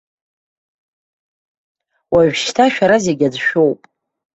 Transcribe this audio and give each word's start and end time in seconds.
Уажәшьҭа 2.13 2.65
шәара 2.73 2.97
зегь 3.03 3.23
аӡә 3.27 3.41
шәоуп. 3.47 3.79